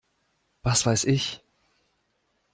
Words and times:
Was 0.63 0.87
weiß 0.87 1.03
ich! 1.05 1.43